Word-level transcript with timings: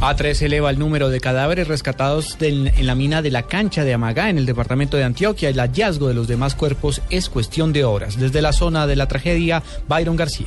A3 0.00 0.42
eleva 0.42 0.70
el 0.70 0.78
número 0.78 1.08
de 1.08 1.18
cadáveres 1.18 1.66
rescatados 1.66 2.38
del, 2.38 2.68
en 2.68 2.86
la 2.86 2.94
mina 2.94 3.20
de 3.20 3.32
la 3.32 3.42
cancha 3.42 3.82
de 3.82 3.94
Amagá 3.94 4.30
en 4.30 4.38
el 4.38 4.46
departamento 4.46 4.96
de 4.96 5.02
Antioquia. 5.02 5.48
El 5.48 5.58
hallazgo 5.58 6.06
de 6.06 6.14
los 6.14 6.28
demás 6.28 6.54
cuerpos 6.54 7.02
es 7.10 7.28
cuestión 7.28 7.72
de 7.72 7.84
horas. 7.84 8.16
Desde 8.16 8.40
la 8.40 8.52
zona 8.52 8.86
de 8.86 8.94
la 8.94 9.08
tragedia, 9.08 9.60
Byron 9.88 10.14
García. 10.14 10.46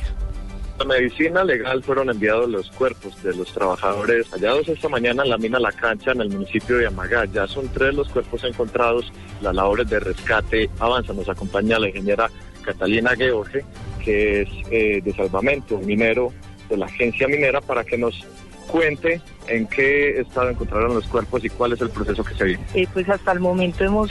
La 0.78 0.86
medicina 0.86 1.44
legal 1.44 1.82
fueron 1.82 2.08
enviados 2.08 2.48
los 2.48 2.70
cuerpos 2.70 3.22
de 3.22 3.36
los 3.36 3.52
trabajadores 3.52 4.26
hallados 4.30 4.66
esta 4.68 4.88
mañana 4.88 5.22
en 5.22 5.28
la 5.28 5.36
mina 5.36 5.60
La 5.60 5.70
Cancha 5.70 6.12
en 6.12 6.22
el 6.22 6.30
municipio 6.30 6.78
de 6.78 6.86
Amagá. 6.86 7.26
Ya 7.26 7.46
son 7.46 7.68
tres 7.68 7.94
los 7.94 8.08
cuerpos 8.08 8.42
encontrados. 8.44 9.12
Las 9.42 9.54
labores 9.54 9.86
de 9.90 10.00
rescate 10.00 10.70
avanzan. 10.78 11.16
Nos 11.16 11.28
acompaña 11.28 11.78
la 11.78 11.88
ingeniera 11.88 12.30
Catalina 12.62 13.14
George, 13.14 13.62
que 14.02 14.40
es 14.40 14.48
eh, 14.70 15.02
de 15.04 15.12
salvamento 15.12 15.76
minero 15.76 16.32
de 16.70 16.78
la 16.78 16.86
agencia 16.86 17.28
minera, 17.28 17.60
para 17.60 17.84
que 17.84 17.98
nos 17.98 18.24
cuente 18.72 19.20
en 19.48 19.66
qué 19.66 20.18
estado 20.18 20.48
encontraron 20.48 20.94
los 20.94 21.06
cuerpos 21.06 21.44
y 21.44 21.50
cuál 21.50 21.74
es 21.74 21.80
el 21.82 21.90
proceso 21.90 22.24
que 22.24 22.34
se 22.34 22.44
vive. 22.44 22.60
Eh, 22.72 22.88
pues 22.92 23.06
hasta 23.10 23.30
el 23.32 23.40
momento 23.40 23.84
hemos 23.84 24.10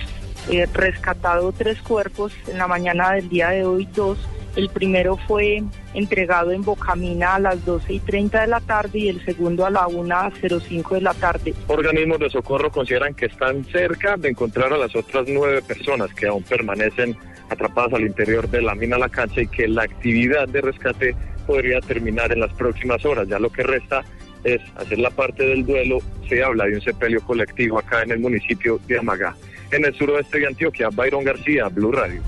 eh, 0.51 0.67
rescatado 0.71 1.51
tres 1.51 1.81
cuerpos. 1.81 2.31
En 2.47 2.59
la 2.59 2.67
mañana 2.67 3.11
del 3.13 3.27
día 3.27 3.49
de 3.49 3.65
hoy, 3.65 3.89
dos. 3.95 4.19
El 4.55 4.69
primero 4.69 5.17
fue 5.27 5.63
entregado 5.93 6.51
en 6.51 6.61
Bocamina 6.61 7.35
a 7.35 7.39
las 7.39 7.65
12 7.65 7.93
y 7.93 7.99
30 8.01 8.41
de 8.41 8.47
la 8.47 8.59
tarde 8.59 8.99
y 8.99 9.07
el 9.07 9.23
segundo 9.23 9.65
a 9.65 9.69
la 9.69 9.87
1.05 9.87 10.89
de 10.95 11.01
la 11.01 11.13
tarde. 11.13 11.53
Organismos 11.67 12.19
de 12.19 12.29
socorro 12.29 12.69
consideran 12.69 13.13
que 13.13 13.27
están 13.27 13.63
cerca 13.65 14.17
de 14.17 14.27
encontrar 14.27 14.73
a 14.73 14.77
las 14.77 14.93
otras 14.93 15.25
nueve 15.29 15.61
personas 15.61 16.13
que 16.13 16.27
aún 16.27 16.43
permanecen 16.43 17.15
atrapadas 17.49 17.93
al 17.93 18.01
interior 18.01 18.49
de 18.49 18.61
la 18.61 18.75
mina 18.75 18.97
La 18.97 19.07
Cancha 19.07 19.41
y 19.41 19.47
que 19.47 19.69
la 19.69 19.83
actividad 19.83 20.49
de 20.49 20.59
rescate 20.59 21.15
podría 21.47 21.79
terminar 21.79 22.33
en 22.33 22.41
las 22.41 22.53
próximas 22.53 23.05
horas. 23.05 23.29
Ya 23.29 23.39
lo 23.39 23.49
que 23.51 23.63
resta 23.63 24.03
es 24.43 24.61
hacer 24.75 24.99
la 24.99 25.09
parte 25.09 25.43
del 25.43 25.65
duelo. 25.65 25.99
Se 26.27 26.43
habla 26.43 26.65
de 26.65 26.75
un 26.75 26.81
sepelio 26.81 27.21
colectivo 27.21 27.79
acá 27.79 28.03
en 28.03 28.11
el 28.11 28.19
municipio 28.19 28.79
de 28.87 28.99
Amagá. 28.99 29.35
En 29.71 29.85
el 29.85 29.93
suroeste 29.93 30.39
de 30.39 30.47
Antioquia, 30.47 30.89
Byron 30.89 31.23
García, 31.23 31.67
Blue 31.69 31.91
Radio. 31.91 32.21